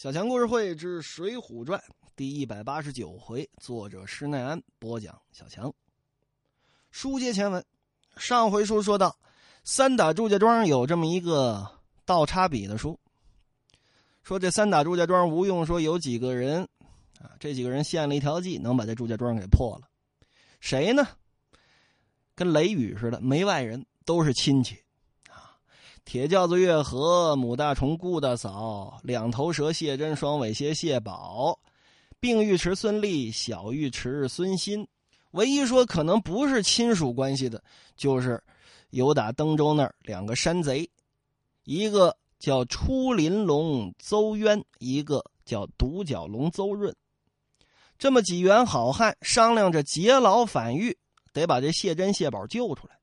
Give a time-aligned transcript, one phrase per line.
[0.00, 1.78] 小强故事会之《水浒传》
[2.16, 5.20] 第一百八十九回，作者施耐庵播讲。
[5.30, 5.70] 小强，
[6.90, 7.62] 书接前文，
[8.16, 9.14] 上回书说到，
[9.62, 11.70] 三打祝家庄有这么一个
[12.06, 12.98] 倒插笔的书，
[14.22, 16.66] 说这三打祝家庄吴用说有几个人
[17.18, 19.86] 啊，这几个人献了一条计，能把这祝家庄给破了。
[20.60, 21.06] 谁呢？
[22.34, 24.82] 跟雷雨似的，没外人，都是亲戚。
[26.04, 31.56] 铁轿子月和母大虫顾大嫂，两头蛇谢珍，双尾蝎谢宝，
[32.18, 34.86] 并尉迟孙立，小尉迟孙新。
[35.32, 37.62] 唯一说可能不是亲属关系的，
[37.96, 38.42] 就是
[38.90, 40.90] 有打登州那儿两个山贼，
[41.62, 46.92] 一个叫出林龙邹渊，一个叫独角龙邹润。
[47.96, 50.98] 这么几员好汉商量着劫牢反狱，
[51.32, 52.98] 得把这谢珍、谢宝救出来。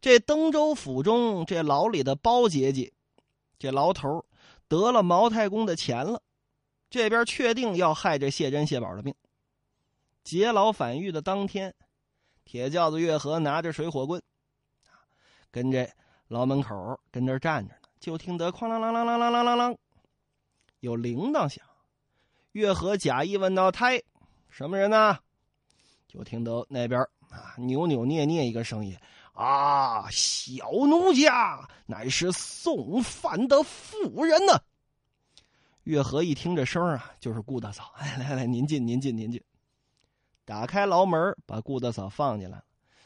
[0.00, 2.92] 这登州府中，这牢里的包姐姐，
[3.58, 4.24] 这牢头
[4.66, 6.22] 得了毛太公的钱了，
[6.88, 9.14] 这边确定要害这谢珍、谢宝的命。
[10.24, 11.74] 劫牢反狱的当天，
[12.44, 14.22] 铁轿子月和拿着水火棍，
[15.50, 15.90] 跟这
[16.28, 19.76] 牢门口跟这站着呢，就听得哐啷啷啷啷啷啷啷啷，
[20.80, 21.62] 有铃铛响。
[22.52, 24.02] 月和假意问道：“太，
[24.48, 25.18] 什么人呢？”
[26.08, 28.96] 就听得那边啊扭扭捏捏一个声音。
[29.32, 34.60] 啊，小奴家乃是送饭的妇人呢。
[35.84, 37.92] 月和一听这声啊，就是顾大嫂。
[37.96, 39.42] 哎，来来，您进，您进，您进。
[40.44, 42.62] 打开牢门，把顾大嫂放进来，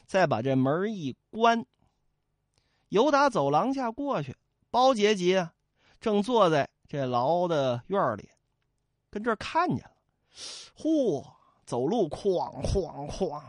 [0.06, 1.64] 再把这门一关。
[2.88, 4.36] 由打走廊下过去，
[4.70, 5.48] 包杰杰
[6.00, 8.28] 正坐在这牢的院里，
[9.10, 9.92] 跟这儿看见了。
[10.76, 11.24] 嚯，
[11.64, 13.40] 走路哐哐哐。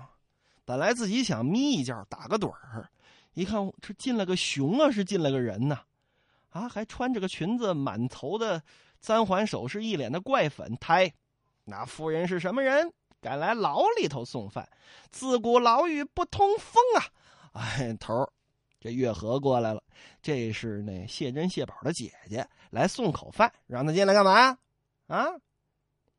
[0.65, 2.89] 本来自己想眯一觉打个盹儿，
[3.33, 5.79] 一看这进了个熊啊，是进了个人呐，
[6.49, 8.61] 啊，还穿着个裙子，满头的
[8.99, 11.13] 簪环首饰，一脸的怪粉胎。
[11.63, 12.91] 那妇人是什么人？
[13.21, 14.67] 敢来牢里头送饭？
[15.11, 17.05] 自古牢狱不通风啊！
[17.53, 18.31] 哎，头儿
[18.79, 19.81] 这月和过来了，
[20.21, 24.57] 这是那谢珍、谢宝的姐姐来送口饭，让他进来干嘛？
[25.07, 25.27] 啊，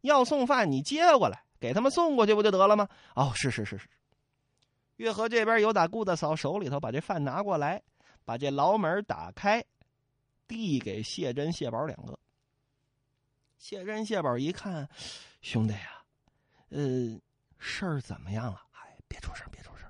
[0.01, 2.89] 要送饭你接过来，给他们送过去不就得了吗？
[3.15, 3.89] 哦，是是是是。
[4.97, 7.83] 月和这边有打顾大嫂手里头把这饭拿过来，
[8.25, 9.65] 把这牢门打开，
[10.49, 12.19] 递给谢珍、谢宝两个。
[13.59, 14.89] 谢珍、谢宝一看，
[15.41, 16.05] 兄弟啊，
[16.71, 17.21] 呃，
[17.59, 18.61] 事儿怎么样了？
[18.73, 19.89] 哎，别出声，别出声，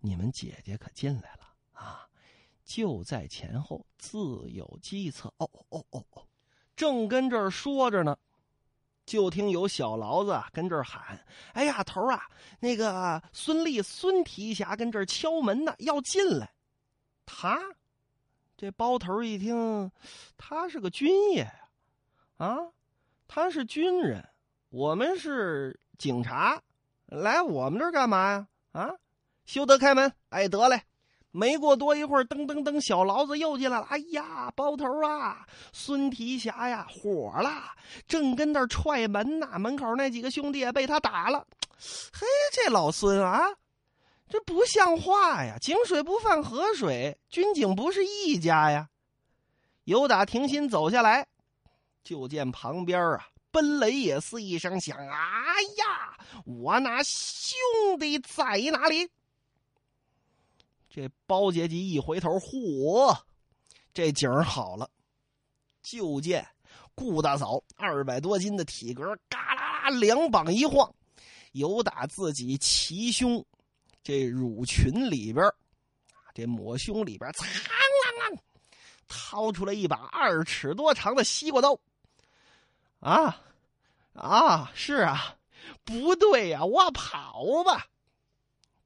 [0.00, 2.08] 你们姐姐可进来了啊，
[2.64, 5.32] 就在前后，自有计策。
[5.38, 6.26] 哦哦哦哦，
[6.74, 8.16] 正跟这儿说着呢。
[9.04, 11.18] 就听有小牢子跟这儿喊
[11.54, 12.28] ：“哎呀，头啊，
[12.60, 16.52] 那个孙立、孙提辖跟这儿敲门呢，要进来。”
[17.26, 17.60] 他
[18.56, 19.90] 这包头一听，
[20.36, 21.50] 他是个军爷，
[22.36, 22.56] 啊，
[23.26, 24.28] 他是军人，
[24.70, 26.62] 我们是警察，
[27.06, 28.48] 来我们这儿干嘛呀？
[28.72, 28.90] 啊，
[29.44, 30.12] 休得开门！
[30.30, 30.82] 哎，得嘞。
[31.32, 33.86] 没过多一会儿，噔噔噔，小牢子又进来了。
[33.88, 37.72] 哎呀，包头啊，孙提辖呀，火了，
[38.06, 39.58] 正跟那踹门呢。
[39.58, 41.46] 门口那几个兄弟也被他打了。
[42.12, 43.40] 嘿，这老孙啊，
[44.28, 45.56] 这不像话呀！
[45.58, 48.88] 井水不犯河水，军警不是一家呀。
[49.84, 51.26] 有打停心走下来，
[52.04, 54.96] 就见旁边啊，奔雷也是一声响。
[54.98, 57.58] 哎呀，我那兄
[57.98, 59.08] 弟在哪里？
[60.94, 63.18] 这包杰吉一回头，嚯，
[63.94, 64.90] 这景儿好了。
[65.82, 66.46] 就见
[66.94, 70.94] 顾大嫂二百多斤的体格，嘎啦啦两膀一晃，
[71.52, 73.42] 由打自己齐胸
[74.02, 75.50] 这乳裙里边
[76.34, 78.38] 这抹胸里边，苍啷啷
[79.08, 81.80] 掏出了一把二尺多长的西瓜刀。
[83.00, 83.40] 啊
[84.12, 85.38] 啊，是啊，
[85.84, 87.86] 不对呀，我跑吧。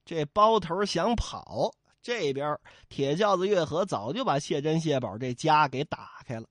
[0.05, 1.75] 这包头想跑。
[2.07, 2.57] 这边
[2.89, 6.47] 铁轿子月和早就把谢珍、谢宝这家给打开了，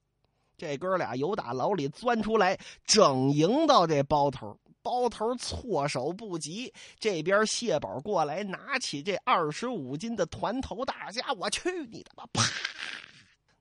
[0.57, 4.59] 这哥俩由打牢里钻出来，整迎到这包头。
[4.81, 12.28] 包头措手不及，这边谢宝过来，拿起这二十五斤的团头大虾，我去你的吧！
[12.34, 12.43] 啪，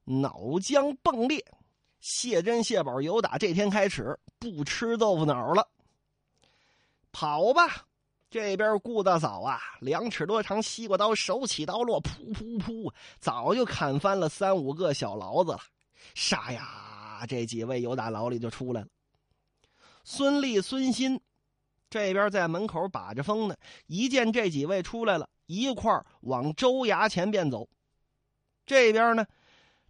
[0.03, 1.45] 脑浆迸裂。
[2.01, 5.69] 谢珍、谢宝由打这天开始不吃豆腐脑了，
[7.13, 7.87] 跑吧。
[8.35, 15.61] 这边顾大嫂啊，两尺多长西瓜刀，手起刀落，噗噗噗，早就砍翻了三五个小牢子了。
[16.17, 17.25] 杀呀！
[17.29, 18.89] 这几位由打牢里就出来了。
[20.03, 21.21] 孙立、孙新
[21.89, 23.55] 这边在门口把着风呢，
[23.87, 27.69] 一见这几位出来了，一块往州衙前便走。
[28.67, 29.25] 这边呢，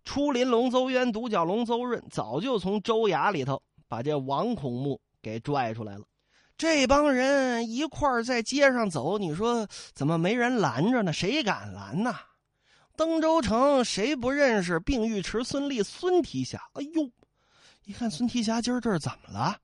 [0.04, 6.04] 出林龙邹渊、独角龙邹润早就从州衙里头把这王孔目给拽出来了。
[6.56, 11.12] 这帮人一块儿在街上走，你说怎么没人拦着呢？
[11.12, 12.16] 谁敢拦呐？
[12.96, 16.58] 登州城谁不认识并尉迟孙立、孙提辖？
[16.74, 17.10] 哎呦，
[17.82, 19.58] 一看孙提辖今儿这是怎么了？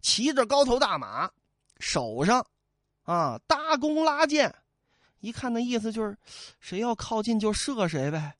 [0.00, 1.30] 骑着高头大马，
[1.78, 2.44] 手上
[3.04, 4.52] 啊搭弓拉箭，
[5.20, 6.16] 一看那意思就是，
[6.58, 8.34] 谁要靠近就射谁呗。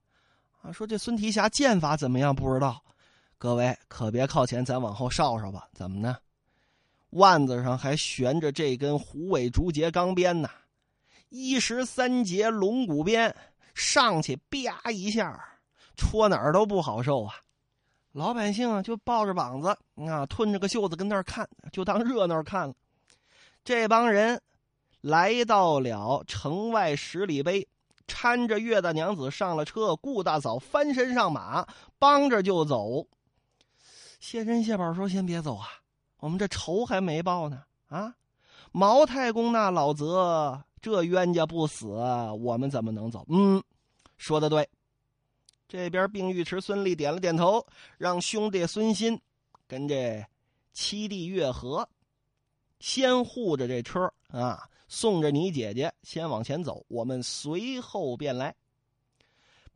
[0.60, 2.34] 啊，说这孙提辖剑法怎么样？
[2.34, 2.82] 不知道，
[3.38, 5.68] 各位可别靠前，咱往后稍稍吧。
[5.72, 6.16] 怎么呢？
[7.10, 10.48] 腕子上还悬着这根虎尾竹节钢鞭呢，
[11.28, 13.34] 一十三节龙骨鞭。
[13.74, 15.38] 上去啪一下，
[15.96, 17.34] 戳哪儿都不好受啊！
[18.12, 22.74] 老百姓啊，就抱着膀子啊，吞着个袖子跟那儿看，就当热闹看了。
[23.62, 24.40] 这帮人
[25.02, 27.68] 来到了城外十里碑，
[28.06, 31.68] 搀着岳大娘子上了车，顾大嫂翻身上马，
[31.98, 33.06] 帮着就走。
[34.18, 35.68] 谢珍、谢宝说：“先别走啊，
[36.18, 38.14] 我们这仇还没报呢啊！
[38.72, 41.88] 毛太公那老泽。”这冤家不死，
[42.38, 43.26] 我们怎么能走？
[43.28, 43.60] 嗯，
[44.18, 44.68] 说的对。
[45.66, 47.66] 这边并尉迟孙立点了点头，
[47.98, 49.20] 让兄弟孙新
[49.66, 50.24] 跟这
[50.72, 51.88] 七弟月和
[52.78, 58.54] 先护着这车啊，送着你姐姐先往前走，我们随后便来。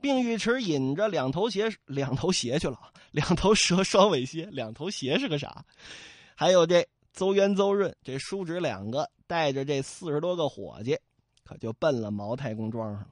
[0.01, 2.79] 并尉迟引着两头鞋，两头鞋去了，
[3.11, 5.65] 两头蛇双尾蝎，两头鞋是个啥？
[6.41, 6.89] 还有这。
[7.13, 10.99] 邹渊、邹润这叔侄两个带着这四十多个伙计，
[11.45, 13.05] 可就奔了毛太公庄上。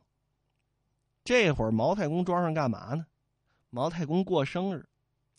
[1.25, 3.05] 这会儿毛太公庄上干嘛呢？
[3.69, 4.89] 毛太公过生日，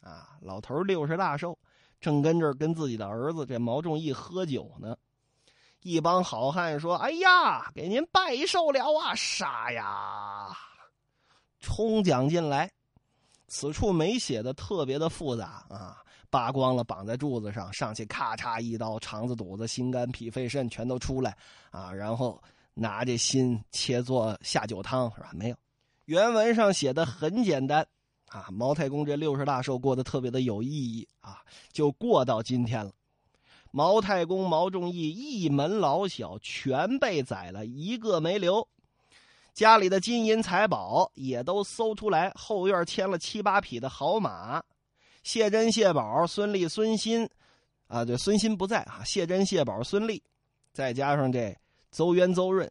[0.04, 1.58] 啊，老头六十大寿，
[2.00, 4.96] 正跟这儿跟自己的儿子这毛仲义喝酒呢。
[5.82, 10.50] 一帮好汉说：“哎呀，给您拜寿了啊！”杀呀，
[11.60, 12.70] 冲将进来。
[13.48, 16.04] 此处没写的特别的复杂啊。
[16.30, 21.36] 扒光了，绑在柱子上，上去咔嚓一刀，肠子、肚子、心肝、脾、肺、肾全都出来，
[21.72, 22.42] 啊，然后
[22.74, 25.32] 拿这心切做下酒汤，是吧？
[25.34, 25.56] 没有，
[26.06, 27.86] 原文上写的很简单，
[28.28, 31.40] 啊，毛太公这六十大寿过得特别的有意义啊，
[31.72, 32.92] 就过到今天了。
[33.72, 38.68] 毛太公毛仲义一门老小全被宰了，一个没留，
[39.54, 44.64] 家里的金银财宝也都搜出来，后院牵了七八匹的好马。
[45.22, 47.30] 谢珍、谢宝、孙立、孙新，
[47.88, 49.04] 啊，对，孙新不在啊。
[49.04, 50.24] 谢珍、谢宝、孙立，
[50.72, 51.56] 再加上这
[51.92, 52.70] 邹渊、邹润，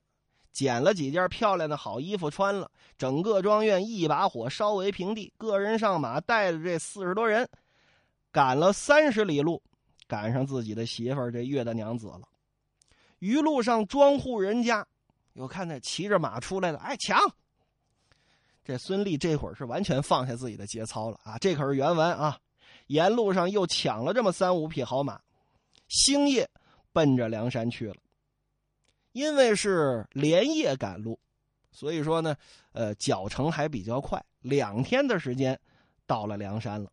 [0.53, 5.33] 捡了几件漂亮的好衣服穿了，整个庄院一把火烧为平地。
[5.37, 7.49] 个人上马，带着这四十多人，
[8.33, 9.63] 赶了三十里路，
[10.07, 12.23] 赶上自己的媳妇儿这岳大娘子了。
[13.19, 14.87] 一路上庄户人家，
[15.35, 17.19] 有看那骑着马出来的，哎，抢！
[18.69, 21.39] 这孙立这会儿是完全放下自己的节操了啊！
[21.39, 22.39] 这可是原文啊！
[22.89, 25.19] 沿路上又抢了这么三五匹好马，
[25.89, 26.47] 星夜
[26.93, 27.97] 奔着梁山去了。
[29.13, 31.19] 因为是连夜赶路，
[31.73, 32.37] 所以说呢，
[32.73, 35.59] 呃，脚程还比较快，两天的时间
[36.07, 36.93] 到了梁山了。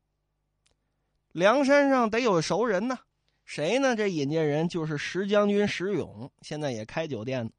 [1.33, 2.97] 梁山上得有熟人呢，
[3.43, 3.97] 谁呢？
[3.97, 7.51] 这引荐人就是石将军石勇，现在也开酒店。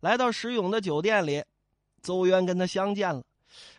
[0.00, 1.44] 来到石勇的酒店里，
[2.00, 3.22] 邹渊跟他相见了。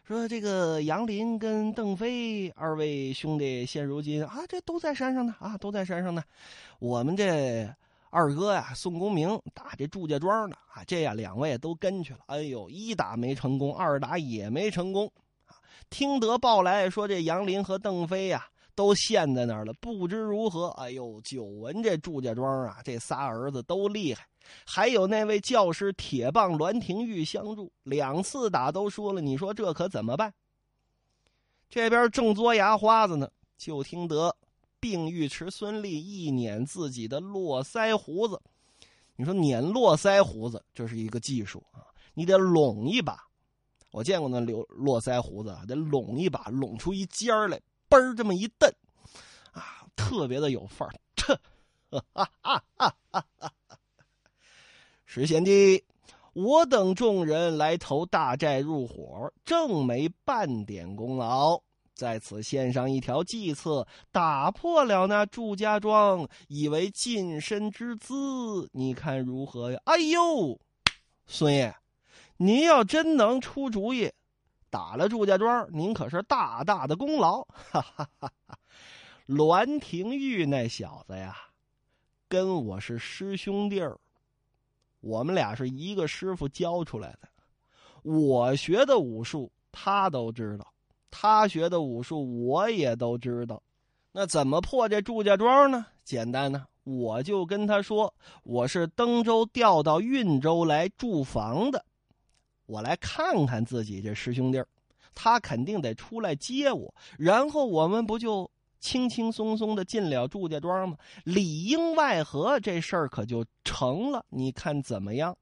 [0.03, 6.23] 说这个杨林跟邓飞二位兄弟现如今啊，这都在山上呢啊，都在山上呢。
[6.79, 7.71] 我们这
[8.09, 12.19] 二哥呀，宋公明打这祝家庄呢啊，这样两位都跟去了。
[12.25, 15.05] 哎呦，一打没成功，二打也没成功
[15.45, 15.53] 啊。
[15.89, 20.69] 听得报来说，这杨林和邓飞呀都陷在那儿了，不知如何。
[20.69, 24.25] 哎呦，久闻这祝家庄啊，这仨儿子都厉害。
[24.65, 29.21] 还有那位教师铁棒栾廷玉相助，两次打都输了。
[29.21, 30.33] 你说这可怎么办？
[31.69, 34.35] 这边正嘬牙花子呢，就听得
[34.79, 38.41] 病尉迟孙立一捻自己的络腮胡子。
[39.15, 41.85] 你说捻络腮胡子，这是一个技术啊！
[42.13, 43.21] 你得拢一把，
[43.91, 48.71] 我见过那留络腮胡子啊，得拢一把，拢出一尖儿来，嘣儿这么一蹬，
[49.51, 50.95] 啊，特别的有范儿。
[51.91, 53.53] 哈哈哈哈哈哈！
[55.11, 55.83] 石贤弟，
[56.33, 61.59] 我等众人来投大寨入伙，正没半点功劳，
[61.95, 69.81] 在此献上一条计策，打破了那祝家庄以为近身之资，你看如何呀？
[69.85, 70.59] 哎呦，
[71.25, 71.75] 孙爷，
[72.37, 74.11] 您要真能出主意，
[74.69, 77.41] 打了祝家庄，您可是大大的功劳。
[77.45, 78.59] 哈哈哈哈
[79.25, 81.35] 栾廷玉那小子呀，
[82.27, 83.97] 跟我是师兄弟儿。
[84.99, 87.29] 我们俩是一个师傅教出来的，
[88.03, 90.67] 我学的武术他都知道，
[91.09, 93.61] 他学的武术我也都知道。
[94.11, 95.85] 那怎么破这祝家庄呢？
[96.03, 98.13] 简单呢，我就跟他说，
[98.43, 101.85] 我是登州调到运州来驻防的，
[102.65, 104.61] 我来看看自己这师兄弟
[105.13, 110.97] 他肯定得出来接我，然后我们不就轻轻松松的进了祝家庄吗？
[111.23, 114.25] 里应外合，这事儿可就成了。
[114.29, 115.37] 你看怎么样？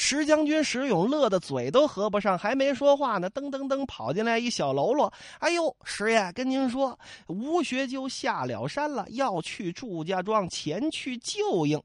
[0.00, 5.12] 石将军石勇乐得嘴都合不上，还没说话呢，噔噔噔跑进来一小喽啰。
[5.40, 6.96] 哎呦，师爷，跟您说，
[7.26, 11.82] 吴学究下了山了，要去祝家庄前去救应。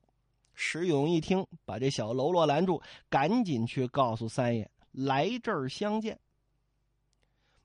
[0.53, 6.19] 石勇一听，把这小喽啰拦住，赶紧去告诉三爷来这儿相见。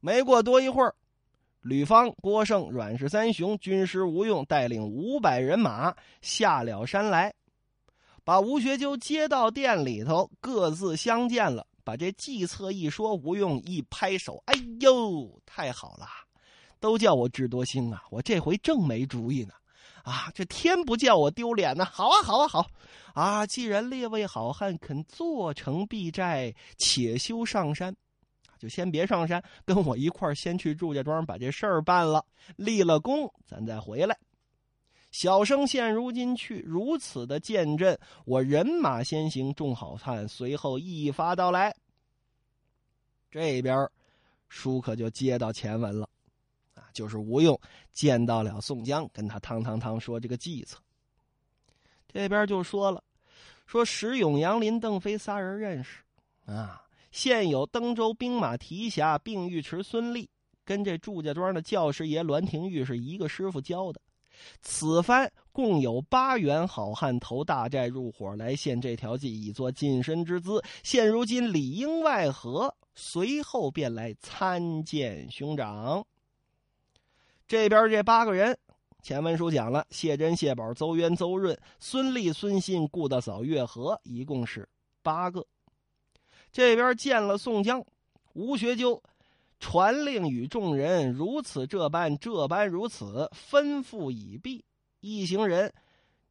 [0.00, 0.94] 没过多一会儿，
[1.60, 7.32] 吕方、郭盛、阮氏三雄、军师吴用带领五百人马下了山来。
[8.24, 11.66] 把吴学究接到店里头，各自相见了。
[11.82, 16.06] 把这计策一说，吴用一拍手：“哎呦，太好了！
[16.78, 18.02] 都叫我智多星啊！
[18.10, 19.54] 我这回正没主意呢。
[20.04, 21.86] 啊，这天不叫我丢脸呢！
[21.86, 22.66] 好啊，好啊，好！
[23.14, 27.96] 啊，既然列位好汉肯做成避寨，且休上山，
[28.58, 32.24] 就先别上山，跟我一块儿先去祝家庄把这事儿办了，
[32.56, 34.18] 立了功，咱再回来。”
[35.10, 41.74] 小生现如今去如此的见阵，我人马先行，众好汉随后一发到来。
[43.30, 43.88] 这边，
[44.48, 46.06] 书可就接到前文了，
[46.74, 47.58] 啊，就是吴用
[47.94, 50.78] 见到了宋江，跟他汤汤汤说这个计策。
[52.06, 53.02] 这边就说了，
[53.66, 56.02] 说石勇、杨林、邓飞仨人认识，
[56.44, 60.28] 啊，现有登州兵马提辖并尉迟孙立，
[60.64, 64.00] 跟这祝家庄的教师爷栾廷玉是一个师傅教的。
[64.62, 70.62] 此番共有八员好汉投大寨入伙来献这条计，以作近身之资。
[70.84, 76.06] 现如今里应外合，随后便来参见兄长。
[77.48, 78.56] 这边这八个人，
[79.02, 84.68] 前文书讲了：谢珍、谢宝、邹渊、邹润、孙立、孙信、顾大嫂、月和，一共是
[85.02, 85.44] 八个。
[86.52, 87.84] 这边见了宋江、
[88.32, 89.02] 吴学究。
[89.60, 94.64] 传令与众人如此这般这般如此吩咐已毕，
[95.00, 95.74] 一行人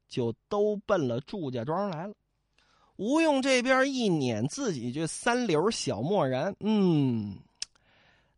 [0.08, 2.14] 就都奔了祝家庄来了。
[2.96, 7.38] 吴用这边一撵自己这三绺小墨然，嗯，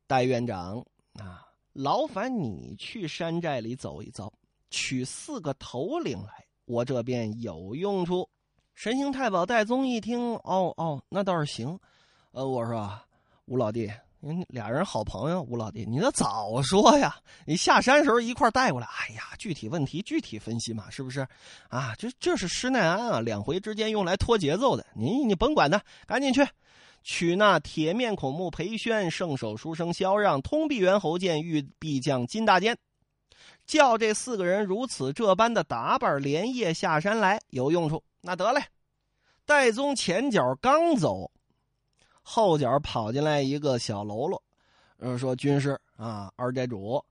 [0.08, 4.32] 戴院长啊，劳烦你去山寨里走一遭，
[4.70, 8.28] 取四个头领来，我这边有用处。
[8.80, 11.78] 神行太保戴宗一听，哦哦，那倒是行。
[12.32, 12.90] 呃，我说
[13.44, 13.92] 吴老弟。
[14.20, 17.14] 你俩人好朋友，吴老弟，你得早说呀！
[17.44, 18.86] 你下山时候一块带过来。
[18.86, 21.28] 哎呀，具体问题具体分析嘛，是不是？
[21.68, 24.86] 啊，这这是施耐庵啊，两回之间用来拖节奏的。
[24.94, 26.42] 你你甭管他，赶紧去，
[27.02, 32.74] 取那铁面孔目裴宣、圣手书生萧让、通臂猿猴剑、玉臂将金大坚，
[33.66, 38.02] 叫这四个人如此这般的打扮，连夜下山来有用处。
[38.20, 38.62] 那得嘞，
[39.44, 41.30] 戴宗前脚刚走。
[42.22, 44.42] 后脚跑进来一个小喽啰，
[44.98, 47.04] 呃，说：“军师啊，二寨主，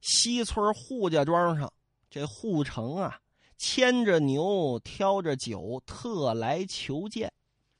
[0.00, 1.72] 西村扈家庄上
[2.10, 3.18] 这扈城啊，
[3.56, 7.32] 牵着牛，挑着酒，特来求见。”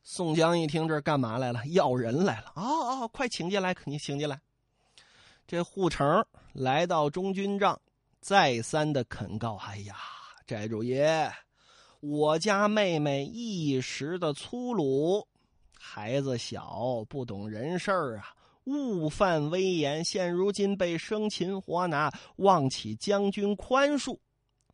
[0.05, 1.65] 宋江一听，这干嘛来了？
[1.67, 2.53] 要人来了！
[2.55, 4.41] 啊啊，快请进来，你请进来。
[5.47, 7.79] 这扈城来到中军帐，
[8.21, 9.97] 再三的恳告：“哎呀，
[10.47, 11.31] 寨主爷，
[12.03, 15.25] 我家妹妹一时的粗鲁。”
[15.79, 24.19] 孩子小，不懂人事儿啊，误犯威严，现如今被生擒活拿，望起将军宽恕。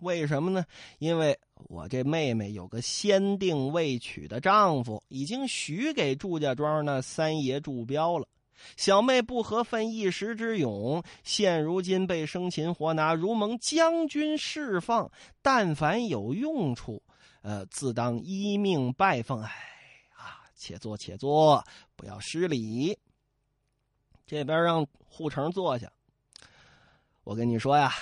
[0.01, 0.65] 为什么呢？
[0.99, 8.27] 因为我这妹妹有个先定未娶的丈夫，已经许给祝家庄那三爷祝彪了。
[8.77, 15.11] 小妹不合分一时之勇，现如今被生擒活拿，如蒙将军释放，
[15.43, 17.03] 但凡有用处，
[17.43, 19.43] 呃，自当依命拜奉。
[19.43, 19.51] 哎。
[20.61, 22.99] 且坐且坐，不要失礼。
[24.27, 25.89] 这边让护城坐下。
[27.23, 27.93] 我跟你说呀，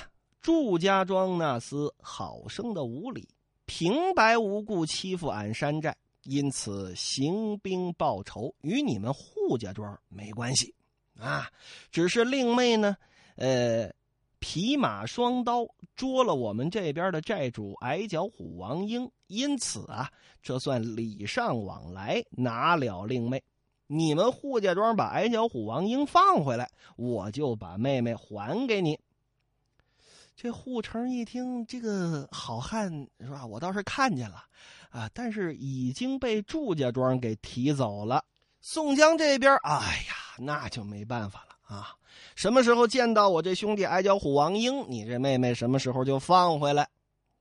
[0.41, 3.29] 祝家庄那厮好生的无礼，
[3.67, 5.95] 平白无故欺负俺山寨，
[6.27, 10.75] 因此行兵报仇，与你们扈家庄没关系
[11.19, 11.49] 啊。
[11.91, 12.97] 只是令妹呢，
[13.37, 13.91] 呃。
[14.39, 15.67] 匹马双刀
[15.97, 23.43] 捉了我们这边的寨主矮脚虎王英，因此啊，这算礼尚往来，拿了令妹。
[23.87, 29.01] 你们扈家庄把矮脚虎王英放回来，我就把妹妹还给你。
[30.37, 32.91] 这扈城一听，这个好汉
[33.21, 33.47] 是吧？
[33.47, 34.45] 我倒是看见了，
[34.91, 38.23] 啊，但是已经被祝家庄给提走了。
[38.61, 41.95] 宋江这边，哎呀，那就没办法了啊！
[42.35, 46.87] 什么时候见到我这兄弟矮脚虎王英，你这妹妹什么时候就放回来？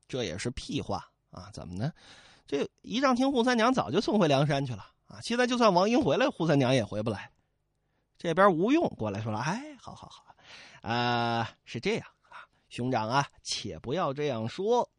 [0.08, 1.50] 这也是屁话啊！
[1.52, 1.92] 怎么呢？
[2.48, 5.20] 这一丈青扈三娘早就送回梁山去了啊！
[5.22, 7.30] 现在就算王英回来，扈三娘也回不来。
[8.18, 12.08] 这边吴用过来说了：“哎，好好好，啊，是这样，
[12.76, 14.90] 兄长啊，且不要这样说，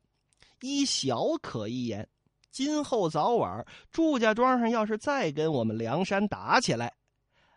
[0.62, 2.08] 依小可一言。
[2.50, 6.90] 今后早晚，祝家庄上要是再跟我们梁山打起来，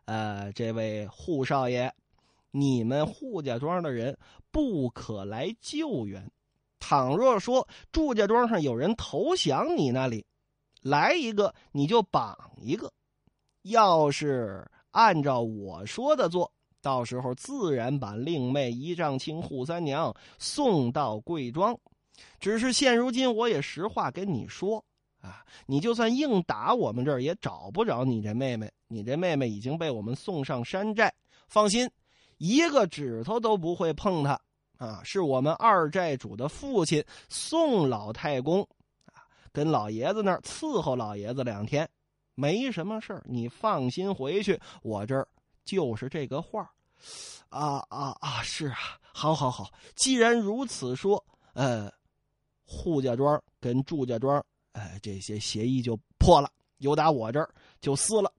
[0.03, 1.89] 呃，这位扈少爷，
[2.51, 4.17] 你们扈家庄的人
[4.51, 6.29] 不可来救援。
[6.79, 10.25] 倘若说祝家庄上有人投降你那里，
[10.81, 12.91] 来一个你就绑一个。
[13.61, 21.77] 要是……”按照我说的做，到时候自然把令妹仪仗卿扈三娘送到贵庄。
[22.39, 24.83] 只是现如今，我也实话跟你说
[25.21, 28.71] 啊，你就算硬打我们这儿，也找不着你这妹妹。
[28.87, 31.13] 你这妹妹已经被我们送上山寨，
[31.47, 31.89] 放心，
[32.37, 34.39] 一个指头都不会碰她。
[34.77, 38.61] 啊，是我们二寨主的父亲宋老太公，
[39.05, 41.87] 啊，跟老爷子那儿伺候老爷子两天。
[42.35, 44.57] 没什么事儿，你放心回去。
[44.81, 45.27] 我这儿
[45.69, 46.67] 就是这个话
[47.49, 48.41] 啊啊啊！
[48.41, 49.71] 是啊，好，好，好。
[49.95, 51.23] 既然如此说，
[51.53, 51.91] 呃，
[52.65, 58.33] 扈家庄跟祝家庄，呃，这些协议就破了，由打我这儿就撕了。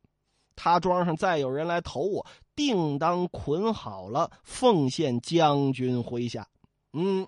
[0.56, 6.46] 他庄上再有人来投我，定当捆好了，奉献将军麾下。
[6.92, 7.25] 嗯，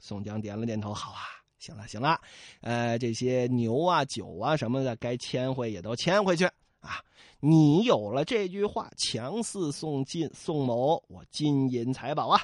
[0.00, 1.20] 宋江点了点头，好啊。
[1.58, 2.20] 行了行了，
[2.60, 6.46] 呃，这些牛啊、酒啊什么的，该牵回也都牵回去
[6.84, 7.04] 啊。
[7.40, 12.40] 你有了这句话，强似宋金宋某，我金银财宝啊。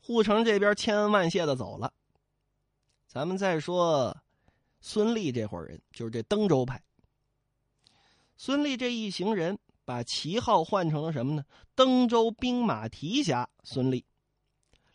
[0.00, 1.92] 护城这边千恩万谢的走了。
[3.06, 4.16] 咱们再说
[4.80, 6.82] 孙立这伙人，就是这登州派。
[8.36, 11.44] 孙立这一行人把旗号换成了什么呢？
[11.74, 14.04] 登州兵马提辖孙立，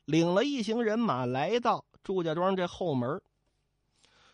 [0.05, 1.85] 领了一行人马来到。
[2.03, 3.19] 祝家庄这后门，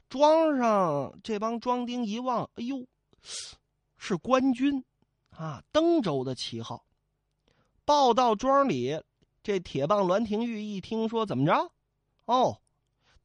[0.10, 2.86] 庄上这帮庄丁一望，哎呦，
[3.97, 4.84] 是官军
[5.29, 5.63] 啊！
[5.71, 6.86] 登州的旗号。
[7.84, 9.01] 报到庄里，
[9.43, 11.71] 这铁棒栾廷玉一听说，怎么着？
[12.25, 12.62] 哦，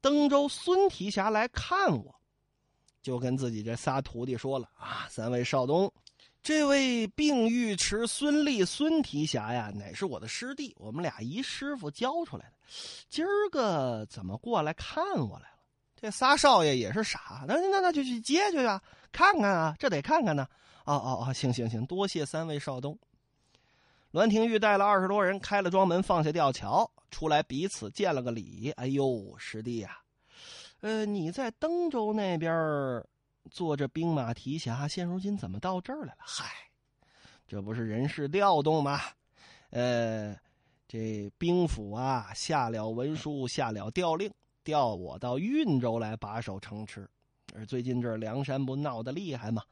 [0.01, 2.15] 登州孙提辖来看我，
[3.01, 5.91] 就跟自己这仨徒弟说了啊：“三位少东，
[6.41, 12.53] 这位并尉迟孙立、孙提辖呀，乃是我的师弟，我们俩一师傅教出来的。”
[13.07, 15.57] 今儿个怎么过来看我来了？
[15.95, 18.81] 这仨少爷也是傻，那那那就去接去啊，
[19.17, 20.47] 看看啊，这得看看呢。
[20.85, 22.95] 哦哦哦，行行行，多谢三位少东。
[24.11, 28.69] 栾廷玉带了二十多人，开了庄门，放下吊桥，出来彼此见了个礼。
[28.77, 29.97] 哎呦，师弟呀，
[30.81, 33.03] 呃，你在登州那边
[33.49, 36.19] 坐着兵马提辖，现如今怎么到这儿来了？
[36.19, 36.45] 嗨，
[37.47, 39.01] 这不是人事调动吗？
[39.71, 40.37] 呃。
[40.89, 44.31] 这兵府啊，下了文书，下了调令，
[44.63, 47.09] 调我到运州来把守城池。
[47.57, 49.63] 而最近这梁山不闹得厉害吗？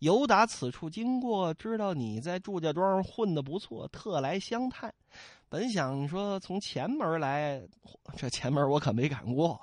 [0.00, 4.92] 有打此处经过，知道你在祝家庄混的不错，特来相探。
[5.48, 7.62] 本想说从前门来，
[8.14, 9.58] 这前门我可没敢过，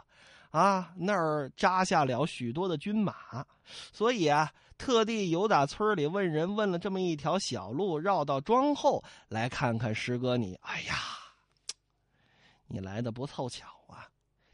[0.50, 3.46] 啊，那儿扎下了许多的军马，
[3.94, 4.52] 所以啊。
[4.80, 10.54] 特地由打村里问人问了这么一条小路，绕到庄后来看看师哥你。
[10.62, 10.94] 哎呀，
[12.68, 14.06] 你来的不凑巧啊！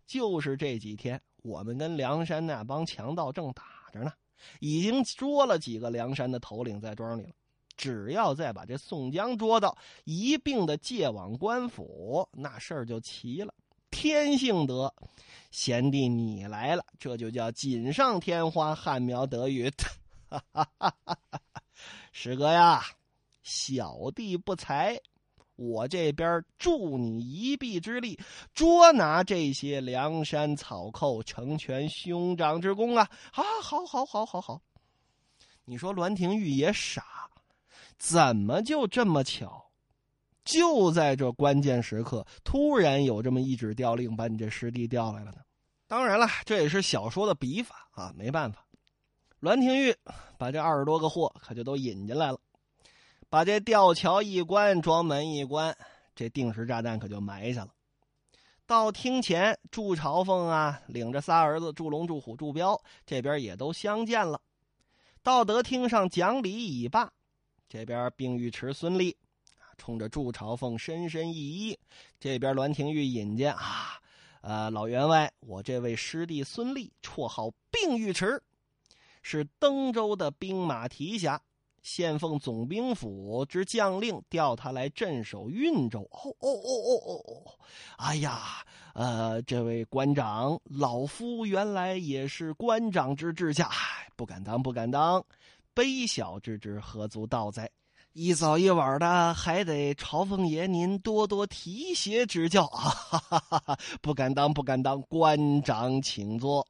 [0.06, 4.12] 就是这几天，我们跟梁山那帮强盗正打着呢，
[4.60, 7.34] 已经捉了几个梁山的头领在庄里了。
[7.76, 13.54] 只要再把这宋江捉到，一并的借往官府，那事儿就齐了。
[13.90, 14.94] 天幸得，
[15.52, 19.72] 贤弟你来了，这就叫锦上添花，旱苗得雨。
[20.30, 21.18] 哈哈哈！
[22.12, 22.84] 师哥呀，
[23.44, 25.00] 小弟不才，
[25.56, 28.20] 我这边助你一臂之力，
[28.54, 33.08] 捉拿这些梁山草寇，成全兄长之功啊！
[33.34, 34.62] 啊，好，好，好，好，好！
[35.66, 37.04] 你说栾廷玉也傻，
[37.98, 39.70] 怎么就这么巧，
[40.44, 45.38] 就在这关键时刻，突然有这么一纸调令，把你这师弟调来了呢？
[45.88, 48.66] 当然了，这也是小说的笔法啊，没办法。
[49.40, 49.96] 栾廷玉
[50.38, 52.40] 把这二十多个货可就都引进来了，
[53.34, 55.76] 把这吊桥一关，庄门一关，
[56.14, 57.74] 这定时炸弹可就埋下了。
[58.68, 64.40] 到厅前，祝朝奉啊，领着仨儿子祝龙、祝虎、祝彪，这边也都相见了。
[65.24, 67.12] 到德厅上讲礼已罢，
[67.68, 69.18] 这边病尉迟孙立
[69.80, 71.80] 冲着祝朝奉深深一揖。
[72.20, 74.00] 这边栾廷玉引荐啊，
[74.42, 78.40] 呃，老员外，我这位师弟孙立，绰号病尉迟。
[79.24, 81.42] 是登州的兵马提辖，
[81.84, 86.00] 现奉总兵府之将令，调他来镇守运州。
[86.12, 87.60] 哦哦哦哦哦！
[87.98, 93.70] 哎呀，呃，这位官长，老夫原来也是官长之治下，
[94.16, 95.24] 不敢当，不敢当，
[95.76, 97.70] 卑小之职，何足道哉？
[98.14, 102.80] 一早一晚的，还得朝奉爷您多多提携指教啊！
[102.80, 106.66] 哈哈哈哈不敢当，不敢当，官长请坐。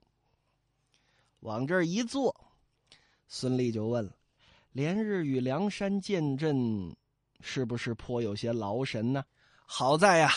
[1.42, 2.34] 往这儿一坐，
[3.28, 4.12] 孙立就问了
[4.74, 6.94] ：“连日与梁山见阵，
[7.40, 9.24] 是不是颇有些劳神呢？”
[9.66, 10.30] 好在呀，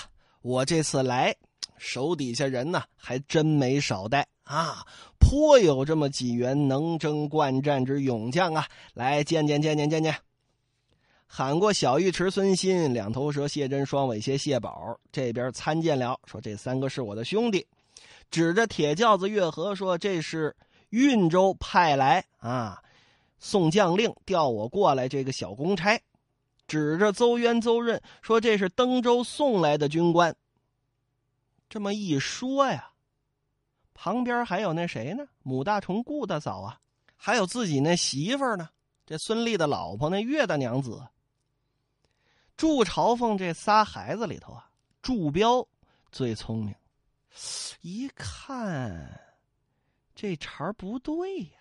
[0.42, 1.35] 我这次来，
[1.79, 4.87] 手底下人呢还真没少带啊，
[5.18, 8.66] 颇有这么几员能征惯战之勇将啊！
[8.94, 10.14] 来见见见见见见。
[11.27, 17.66] 喊过小尉迟孙新、两头蛇谢真、双尾蝎谢宝，这边参见了，说这三个是我的兄弟，
[18.31, 20.55] 指着铁轿子月河说这是。
[20.90, 22.81] 运州派来啊，
[23.38, 26.01] 送将令调我过来这个小公差，
[26.66, 30.35] 指着邹渊、邹润说：“这是登州送来的军官。”
[31.68, 32.92] 这么一说呀，
[33.92, 35.27] 旁边还有那谁呢？
[35.42, 36.81] 母大虫顾大嫂啊，
[37.16, 38.68] 还有自己那媳妇呢。
[39.05, 41.07] 这孙立的老婆那岳大娘子，
[42.57, 44.68] 祝朝奉这仨孩子里头啊，
[45.03, 45.66] 祝彪
[46.11, 46.75] 最聪明，
[47.83, 49.20] 一看。
[50.14, 51.56] 这茬不对呀，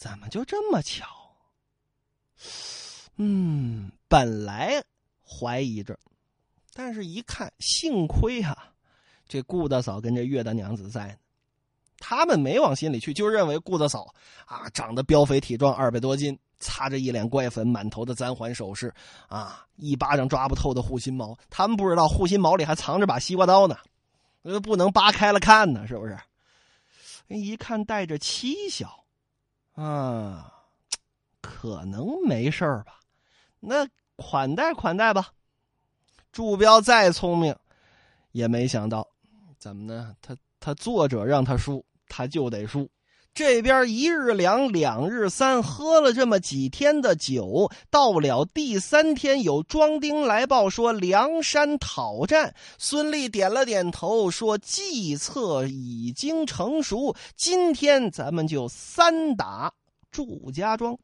[0.00, 1.04] 怎么就这么巧？
[3.16, 4.82] 嗯，本来
[5.22, 5.98] 怀疑着，
[6.72, 8.72] 但是一看，幸亏啊，
[9.28, 11.16] 这顾大嫂跟这岳大娘子在呢，
[11.98, 14.06] 他们没往心里去，就认为顾大嫂
[14.46, 18.90] 啊长得膘肥体壮，二百多斤，擦着一脸怪粉，满头的簪环首饰，
[19.28, 23.76] 啊，一巴掌抓不透的护心毛，他们不知道护心毛里还藏着把西瓜刀呢，
[24.40, 26.18] 那不能扒开了看呢，是不是？
[27.28, 28.99] 一看带着妻小，
[29.74, 30.52] 啊，
[31.40, 33.00] 可能没事吧？
[33.60, 35.32] 那款待款待吧。
[36.32, 37.54] 祝彪再聪明，
[38.32, 39.06] 也没想到，
[39.58, 40.14] 怎么呢？
[40.22, 42.88] 他他作者让他输，他就得输。
[43.32, 52.54] 这边一日两，两日三，喝了这么几天的酒，到了第三天，有庄丁来报说梁山讨战。
[52.76, 59.72] 孙立点了点头，说计策已经成熟，今天咱们就三打
[60.10, 60.98] 祝家庄。